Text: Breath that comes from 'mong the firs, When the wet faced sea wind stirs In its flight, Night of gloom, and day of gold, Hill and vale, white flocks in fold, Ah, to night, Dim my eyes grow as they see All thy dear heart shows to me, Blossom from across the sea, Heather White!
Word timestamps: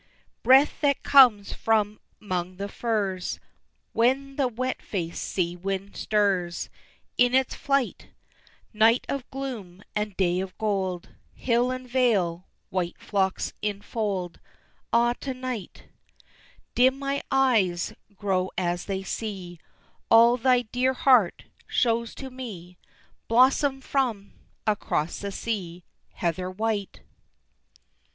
Breath 0.41 0.81
that 0.81 1.03
comes 1.03 1.53
from 1.53 1.99
'mong 2.19 2.57
the 2.57 2.67
firs, 2.69 3.39
When 3.93 4.35
the 4.35 4.47
wet 4.47 4.81
faced 4.81 5.23
sea 5.23 5.55
wind 5.55 5.95
stirs 5.95 6.71
In 7.19 7.35
its 7.35 7.53
flight, 7.53 8.07
Night 8.73 9.05
of 9.07 9.29
gloom, 9.29 9.83
and 9.95 10.17
day 10.17 10.39
of 10.39 10.57
gold, 10.57 11.09
Hill 11.35 11.69
and 11.69 11.87
vale, 11.87 12.47
white 12.71 12.97
flocks 12.97 13.53
in 13.61 13.83
fold, 13.83 14.39
Ah, 14.91 15.13
to 15.19 15.35
night, 15.35 15.83
Dim 16.73 16.97
my 16.97 17.21
eyes 17.29 17.93
grow 18.15 18.49
as 18.57 18.85
they 18.85 19.03
see 19.03 19.59
All 20.09 20.35
thy 20.35 20.63
dear 20.63 20.93
heart 20.93 21.43
shows 21.67 22.15
to 22.15 22.31
me, 22.31 22.75
Blossom 23.27 23.81
from 23.81 24.33
across 24.65 25.19
the 25.19 25.31
sea, 25.31 25.83
Heather 26.13 26.49
White! 26.49 27.01